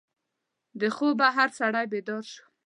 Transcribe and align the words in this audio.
د 0.79 0.81
خوبه 0.95 1.27
هر 1.37 1.49
سړی 1.59 1.85
بیدار 1.91 2.23
شو. 2.31 2.43